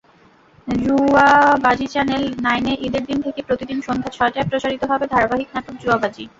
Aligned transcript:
জুয়াবাজিচ্যানেল 0.67 2.23
নাইনে 2.43 2.73
ঈদের 2.87 3.03
দিন 3.05 3.17
থেকে 3.21 3.39
প্রতিদিন 3.41 3.79
সন্ধ্যা 3.81 4.11
ছয়টায় 4.11 4.47
প্রচারিত 4.49 4.81
হবে 4.91 5.05
ধারাবাহিক 5.07 5.49
নাটক 5.53 5.75
জুয়াবাজি। 5.81 6.23